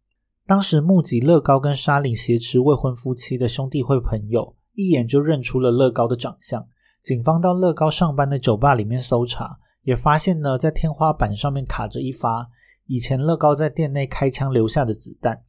[0.48, 6.66] 当时目击乐高跟沙林挟持未婚夫妻的兄弟会朋友，一眼就认出了乐高的长相。
[7.04, 12.50] 警方到乐高上班的酒吧里面搜查，也发现呢，在天花板上面卡着一发
[12.88, 15.44] 以前乐高在店内开枪留下的子弹。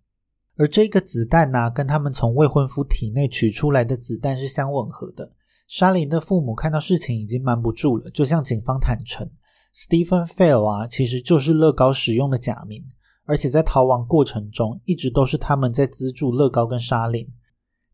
[0.62, 5.29] 而这个子弹呢，跟他们从未婚夫体内取出来的子弹是相吻合的。
[5.66, 9.29] 沙林的父母看到事情已经瞒不住了，就向警方坦诚
[9.75, 12.81] ，Stephen Fail 啊，其实就是乐高使用的假名，
[13.25, 17.29] 而且在逃亡过程中一直都是他们在资助乐高跟沙林。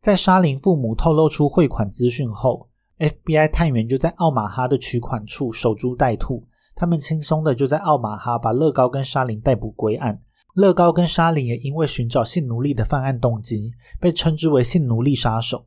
[0.02, 10.20] 在沙林父母透露出汇款资讯后，FBI 探员就在奥马哈的取款处守株待兔，他们轻松的就在奥马哈把乐高跟沙林逮捕归案。
[10.58, 15.66] 乐高跟沙林也因为寻找性奴隶的犯案动机，被称之为性奴隶杀手。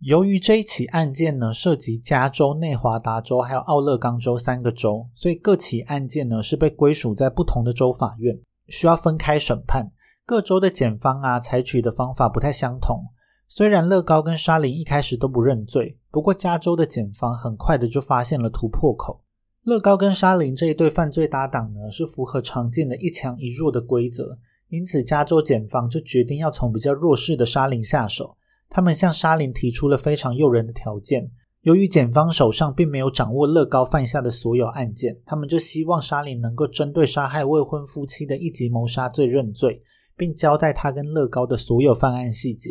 [0.00, 9.90] 由于这一起案件呢涉及加州、内华达州还有奥勒冈州三个州，所以各起案件呢是被归属在不同的州法院，需要分开审判。
[10.26, 13.06] 各州的检方啊采取的方法不太相同。
[13.48, 19.22] 虽然乐高跟沙林一开始都不认罪，不过加州的检方很快的就发现了突破口。
[19.68, 24.38] 乐高跟沙林这一对犯罪搭档呢，是符合常见的一强一弱的规则，
[24.70, 28.34] 因此加州检方就决定要从比较弱势的沙林下手。
[28.70, 31.30] 他们向沙林提出了非常诱人的条件。
[31.64, 39.82] 由于检方手上并没有掌握乐高犯下的所有案件，他们就希望沙林能够针对杀害未婚夫妻的一级谋杀罪认罪，
[40.16, 42.70] 并交代他跟乐高的所有犯案细节。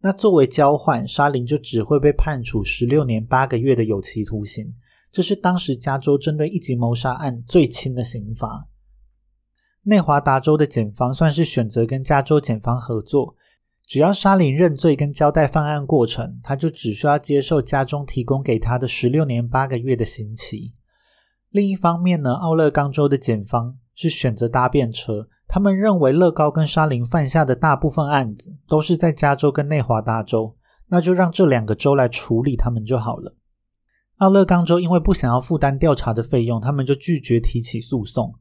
[0.00, 4.74] 那作为交换，沙林就只会被判处十六年八个月的有期徒刑，
[5.14, 8.66] 这是当时加州针对一级谋杀案最轻的刑罚。
[9.84, 13.36] 内华达州的检方算是选择跟加州检方合作，
[13.86, 20.74] 只要沙林认罪跟交代犯案过程，他就只需要接受家中提供给他的十六年八个月的刑期。
[21.50, 25.28] 另一方面呢，奥勒冈州的检方是选择搭便车。
[25.46, 30.56] 他们认为乐高跟沙林犯下的大部分案子都是在加州跟内华达州，
[30.88, 33.36] 那就让这两个州来处理他们就好了。
[34.18, 38.34] 奥勒冈州因为不想要负担调查的费用，他们就拒绝提起诉讼。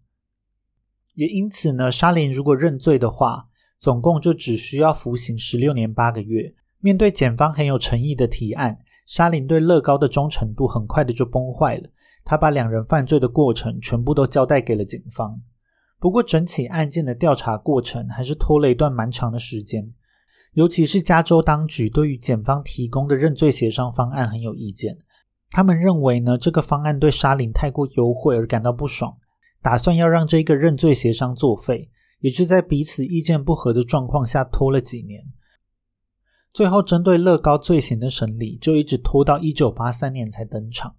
[1.15, 3.47] 也因此呢，沙林如果认罪的话，
[3.79, 6.53] 总共就只需要服刑十六年八个月。
[6.79, 11.89] 面对检方很有诚意的提案，沙林对乐高的忠诚度很快的就崩坏了。
[12.23, 15.41] 他把两人犯罪的过程全部都交代给了警方。
[15.99, 19.93] 不过，整起案件的调查过程还是拖了一段蛮长的时间，
[20.53, 24.97] 尤其是加州当局对于检方提供的认罪协商方案很有意见。
[25.53, 29.15] 他们认为呢，这个方案对沙林太过优惠而感到不爽，
[29.61, 31.89] 打算要让这个认罪协商作废。
[32.19, 35.21] 也是在彼此意见不合的状况下拖了几年，
[36.53, 40.95] 最后针对乐高罪行的审理就一直拖到一九八三年才登场。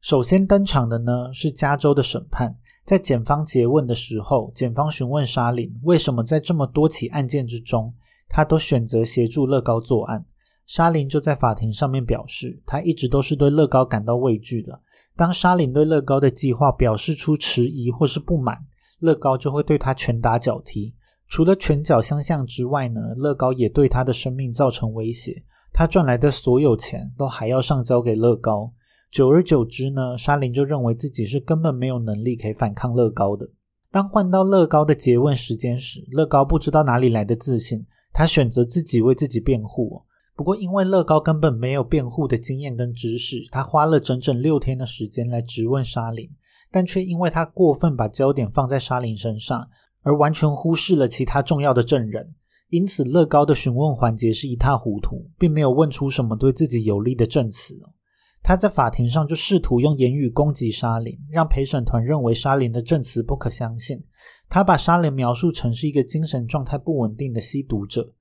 [0.00, 2.56] 首先登场的呢是加州的审判。
[2.84, 7.94] 在检方诘问的时候，检方询问沙林为什么在这么多起案件之中，
[8.28, 10.24] 他都选择协助乐高作案。
[10.66, 14.80] 沙林就在法庭上面表示，他一直都是对乐高感到畏惧的。
[15.16, 18.58] 当沙林对乐高的计划表示出迟疑或是不满，
[19.00, 20.94] 乐高就会对他拳打脚踢。
[21.28, 25.42] 除了拳脚相向之外呢，乐高也对他的生命造成威胁。
[25.72, 28.72] 他赚来的所有钱都还要上交给乐高。
[29.10, 33.48] 久而久之呢，沙林就认为自己是根本没有能力可以反抗乐高的。
[33.90, 40.02] 当换到乐高的诘问时间时，乐高不知道哪里来的自信，他选择自己为自己辩护。
[40.36, 46.28] 不过，因为乐高根本没有辩护的经验跟知识，他花了整整六天的时间来质问沙林，
[46.72, 49.68] 但却因为他过分把焦点放在沙林身上，
[50.02, 52.34] 而完全忽视了其他重要的证人。
[52.70, 57.78] 因此，乐高的询问环节是一塌糊涂，并没有问出什么对自己有利的证词。
[58.42, 64.02] 他在法庭上就试图用言语攻击沙林，让陪审团认为沙林的证词不可相信。
[64.48, 68.12] 他把沙林描述成是一个精神状态不稳定的吸毒者。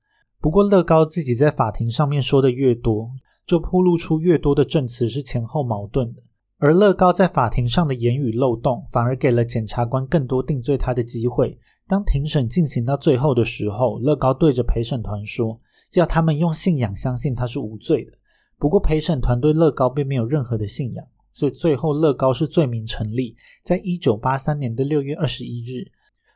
[0.43, 3.09] 不过乐高自己在法庭上面说的越多，
[3.45, 6.21] 就铺露出越多的证词是前后矛盾的。
[6.57, 11.57] 而乐高在法庭上的言语漏洞，反而给了检察官更多定罪他的机会。
[11.87, 15.57] 当庭审进行到最后的时候，乐高对着陪审团说，
[15.93, 18.11] 要他们用信仰相信他是无罪的。
[18.59, 23.33] 不过，陪审团对乐高并没有任何的信仰，所以最后乐高是罪名成立。
[23.63, 25.89] 在一九八三年的六月二十一日，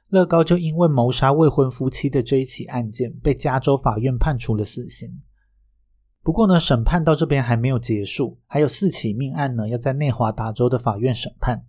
[0.09, 5.21] 乐高就因为谋杀未婚夫妻的这一起案件，被加州法院判处了死刑。
[6.23, 11.65] 不过呢，审判到这边还没有结束，还有四起命案呢要在内华达州的法院审判。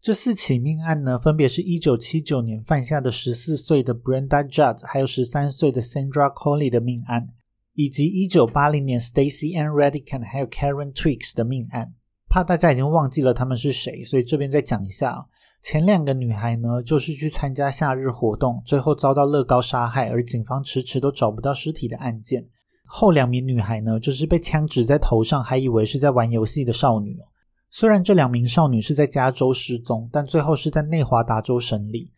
[0.00, 7.28] 这四起命案呢，分别是一九七九年犯下的十四岁的 Brenda Judd，还有十三岁的 Sandra Coley 的命案。
[7.74, 11.94] 以及一九八零年 Stacy Ann Redican 还有 Karen Twix 的命案，
[12.28, 15.26] 怕大家已经忘记了他们是谁，所以这边再讲一下。
[15.62, 22.44] 前两个女孩呢，就是去参加夏日活动，最后遭到乐高杀害，而警方迟迟都找不到尸体的案件。
[22.84, 27.16] 后两名女孩呢，就是被枪指在头上，还以为是在玩游戏的少女。
[27.70, 32.12] 虽然这两名少女是在加州失踪，但最后是在内华达州审理。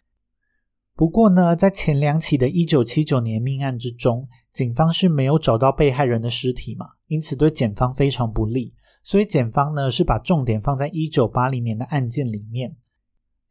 [0.97, 4.27] 不过呢，在前两起的一九七九年命案之中。
[4.55, 8.73] 警方是没有找到被害人的尸体嘛，因此对检方非常不利。
[9.03, 12.77] 所以检方呢是把重点放在一九八零年的案件里面。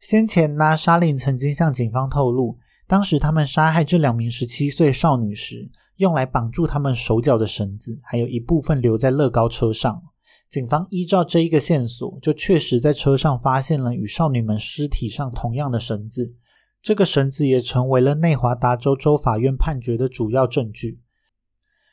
[0.04, 10.02] 先前呢，沙林曾经向警方透露，当时他们杀害这两名十七岁少女时，用来绑住他们手脚的绳子，还有一部分留在乐高车上。
[10.50, 16.34] 警方依照这一个线索，就确实在车上发现了与少女们尸体上同样的绳子。
[16.82, 21.00] 这个绳子也成为了内华达州州法院判决的主要证据。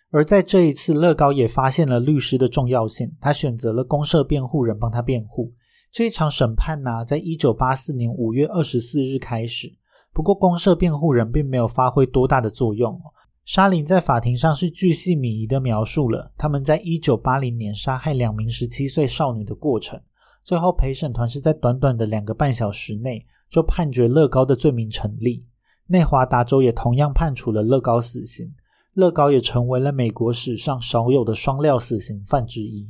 [0.09, 5.53] 而在这一次，乐高也发现了律师的重要性，他选择了公社辩护人帮他辩护。
[5.91, 9.69] 这一场审判呢，在一九八四年五月二十四日开始。
[10.13, 12.97] 不过，公社辩护人并没有发挥多大的作用。
[13.43, 19.99] 沙林在法庭上是巨细靡遗的描述了他们在一九八零年杀害两名十七岁少女的过程。
[20.43, 25.45] 最后，陪审团是在短短的两个半小时内就判决乐高的罪名成立。
[25.87, 28.53] 内华达州也同样判处了乐高死刑，
[28.93, 32.89] 乐高也成为了美国史上少有的双料死刑犯之一。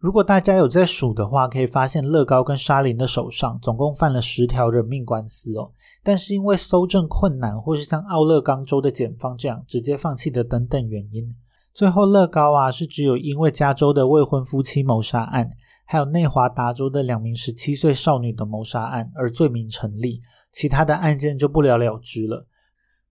[0.00, 5.72] 如果大家有在数的话，可以发现乐高跟沙林的手上总共犯了十条人命官司哦。
[6.02, 11.30] 但是因为搜证困难，或是像奥勒冈州的检方这样直接放弃的等等原因，
[11.74, 15.50] 最后乐高啊是只有因为加州的未婚夫妻谋杀案，
[15.84, 20.22] 还有内华达州的两名十七岁少女的谋杀案而罪名成立。
[20.50, 22.46] 其他的案件就不了了之了。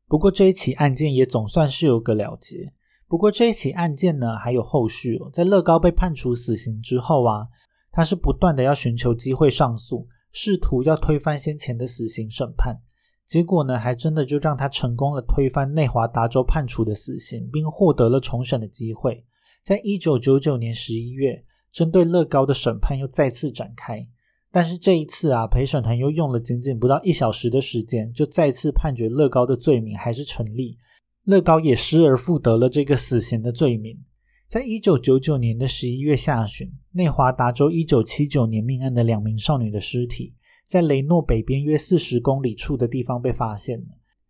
[0.08, 2.74] 不过这一起案件也总算是有个了结。
[3.10, 5.30] 不过这一起案件呢还有后续哦。
[5.34, 7.48] 在乐高被判处死刑之后啊，
[7.92, 12.80] 他是不断的要寻求机会上诉，试图要推翻先前的死刑审判。
[13.26, 19.26] 结果呢，还真的就让他成功了推翻内华达州判处的死刑，并获得了重审的机会。
[19.64, 24.08] 在一九九九年十一月，针对乐高的审判又再次展开。
[24.52, 30.76] 但是这一次啊，陪审团又用了仅仅不到一小时的时间，就再次判决乐高的罪名还是成立，
[31.30, 34.00] 乐高也失而复得了这个死刑的罪名。
[34.48, 40.34] 在一九九九年的十一月下旬，内华达州一九七九年命案的两名少女的尸体，
[40.66, 43.86] 在雷诺北边约四十公里处的地方被发现了。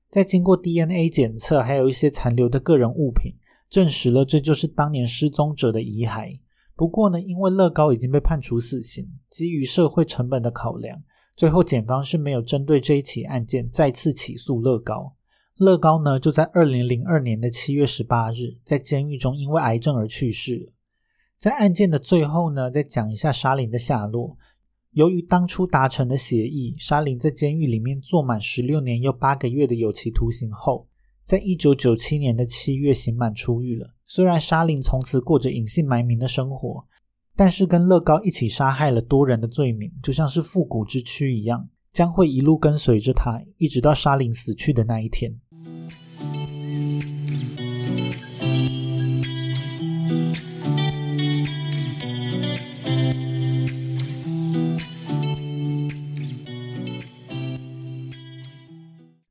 [0.10, 3.34] 在经过 DNA 检测，还有一些残留的个人物品，
[3.70, 6.38] 证实了这就是当年失踪者的遗骸。
[6.76, 11.02] 不过呢，因为乐高已经被判处死刑，基于社会成本的考量，
[11.38, 15.16] 最后检方是没有针对这一起案件再次起诉乐高。
[15.60, 20.72] 乐高呢，就在二零零二年的七月十八日，在监狱中因为癌症而去世了。
[21.38, 24.38] 在案件的最后呢，再讲一下沙林的下落。
[24.92, 30.88] 由于当初达成的协议，沙林在监狱里面坐满十六年又八个月的有期徒刑后。
[31.22, 33.94] 在一九九七年的七月刑满出狱了。
[34.06, 36.88] 虽然沙林从此过着隐姓埋名的生活，
[37.36, 45.32] 但是跟乐高一起杀害了多人的罪名，就像是复古之躯一样，将会一路跟随着他，一直到沙林死去的那一天。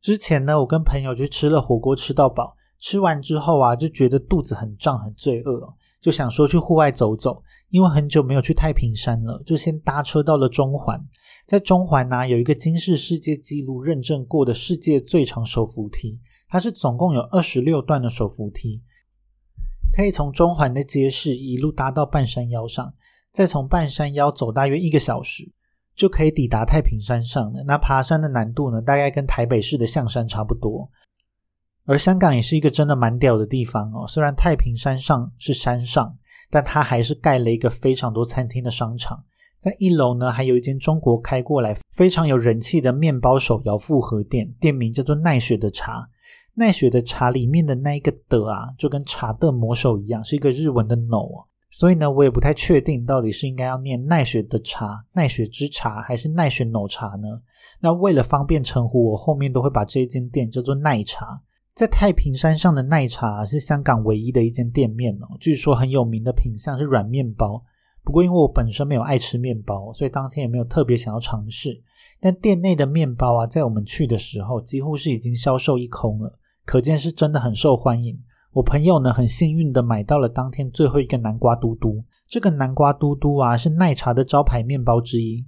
[0.09, 2.57] 之前呢，我跟朋友去吃了火锅，吃到饱。
[2.79, 7.43] 吃完之后啊，就觉得肚子很胀，很罪恶，就想说去户外走走。
[7.69, 10.99] 因为很久没有去太平山了，就先搭车到了中环。
[11.47, 18.81] 在中环呢，有一个金氏世界纪录认证过的世界最长手扶梯，它是总共有二十六段的手扶梯，
[19.93, 22.95] 可以从中环的街市一路搭到半山腰上，
[23.31, 25.53] 再从半山腰走大约一个小时。
[25.99, 27.65] 就可以抵达太平山上了。
[27.67, 30.89] 那爬山的难度呢，大概跟台北市的象山差不多。
[31.85, 34.07] 而香港也是一个真的蛮屌的地方哦。
[34.07, 36.15] 虽然太平山上是山上，
[36.51, 39.25] 但它还是盖了一个非常多餐厅的商场。
[39.59, 46.09] 在一楼呢，还有一间中国开过来非常有人气的面包手摇复合店，店名叫做奈雪的茶。
[46.55, 51.48] 奈雪的茶里面的那一个的啊，就跟茶的魔手一样，是一个日文的 no 啊
[51.79, 57.41] 所以呢，我也不太确定到底是应该要念奈雪的茶、奈雪之茶，还是奈雪浓茶呢？
[57.79, 61.41] 那为了方便称呼，我后面都会把这一间店叫做奈茶。
[61.77, 67.63] 在太平山上的奈茶是香港唯一的一间店面哦，据说很有名的品相是软面包。
[68.03, 71.81] 不过因为我本身没有爱吃面包，所以当天也没有特别想要尝试。
[72.19, 78.19] 但店内的面包啊，在我们去的时候几乎是已经销售一空了，可见是真的很受欢迎。
[78.53, 82.03] 我朋友呢，很幸运的买到了当天最后一个南瓜嘟嘟。
[82.27, 85.45] 这个南瓜嘟嘟啊，是奈茶的招牌面包之一。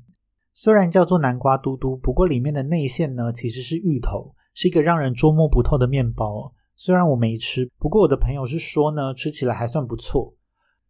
[0.53, 6.53] 虽然叫做南瓜嘟嘟，不过里面的内馅呢，其实是芋头，是一个让人捉摸不透的面包。
[6.77, 10.35] 虽然我没吃，不过我的朋友是说呢，吃起来还算不错。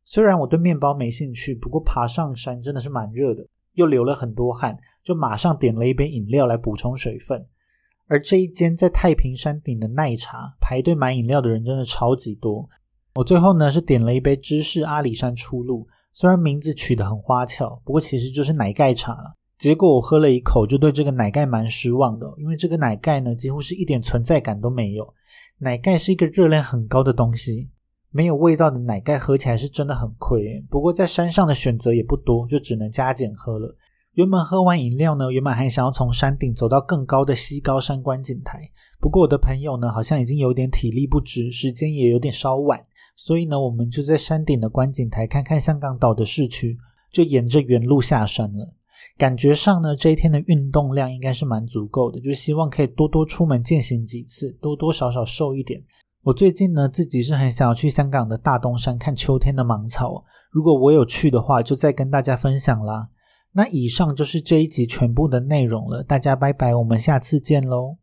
[0.05, 7.47] 虽然我对面包没兴趣，不过爬上山真的是蛮热的，又流了很多汗，就马上点了一杯饮料来补充水分。
[8.11, 12.69] 而这一间在太平山顶的奈茶，排队买饮料的人真的超级多。
[13.15, 19.37] 我最后呢是点了一杯芝士阿里山初露，虽然名字取得很花俏，不过其实就是奶盖茶了。
[19.57, 25.15] 结果我喝了一口，就对这个奶盖蛮失望的，因为这个奶盖呢几乎是一点存在感都没有。
[25.59, 27.71] 奶盖是一个热量很高的东西，
[28.11, 30.61] 没有味道的奶盖喝起来是真的很亏。
[30.69, 33.77] 不过在山上的选择也不多，就只能加减喝了。
[34.15, 38.69] 原本喝完饮料呢原本还想要从山顶走到更高的西高山观景台。
[38.99, 42.85] 不过我的朋友呢好像已经有点体力不支时间也有点稍晚
[43.15, 46.77] 所以呢我们就在山顶的观景台看看香港岛的市区
[47.13, 48.75] 就沿着原路下山了。
[49.17, 55.81] 感觉上呢这一天的运动量应该是蛮足够的就希望可以多多出门践行几次多多少少瘦一点。
[56.23, 63.09] 我最近呢自己是很想要去香港的大东山看秋天的芒草如果我有去的话就再跟大家分享啦。
[63.53, 67.97] 那以上就是这一集全部的内容了大家拜拜我们下次见喽